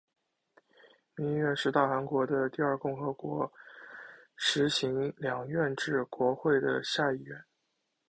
[1.15, 3.53] 民议院是大韩民国的第二共和国
[4.35, 7.39] 实行两院制国会的下议院。